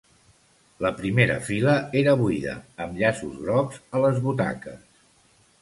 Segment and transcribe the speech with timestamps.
[0.85, 2.55] La primera fila era buida,
[2.87, 4.85] amb llaços grocs a les butaques.